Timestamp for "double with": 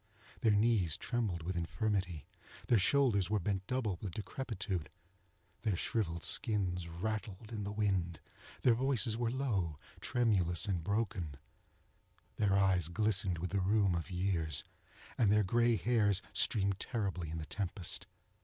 3.67-4.13